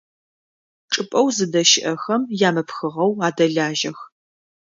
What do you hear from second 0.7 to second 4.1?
Чӏыпӏэу зыдэщыӏэхэм ямыпхыгъэу адэлажьэх.